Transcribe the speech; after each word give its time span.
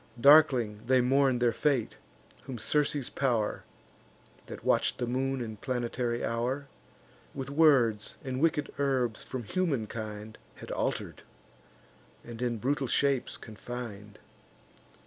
Darkling 0.19 0.81
they 0.87 0.99
mourn 0.99 1.37
their 1.37 1.53
fate, 1.53 1.97
whom 2.45 2.57
Circe's 2.57 3.07
pow'r, 3.07 3.61
(That 4.47 4.63
watch'd 4.65 4.97
the 4.97 5.05
moon 5.05 5.41
and 5.41 5.61
planetary 5.61 6.25
hour,) 6.25 6.67
With 7.35 7.51
words 7.51 8.15
and 8.23 8.41
wicked 8.41 8.73
herbs 8.79 9.21
from 9.21 9.43
humankind 9.43 10.39
Had 10.55 10.71
alter'd, 10.71 11.21
and 12.23 12.41
in 12.41 12.57
brutal 12.57 12.87
shapes 12.87 13.37
confin'd. 13.37 14.17